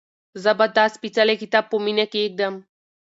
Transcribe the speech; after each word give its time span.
زه 0.43 0.51
به 0.57 0.65
دا 0.75 0.85
سپېڅلی 0.95 1.35
کتاب 1.43 1.63
په 1.71 1.77
مینه 1.85 2.05
کېږدم. 2.13 2.53